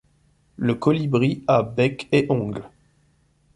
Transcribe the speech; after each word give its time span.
Le 0.57 0.73
colibri 0.73 1.43
a 1.45 1.61
bec 1.61 2.07
et 2.11 2.25
ongles. 2.31 2.63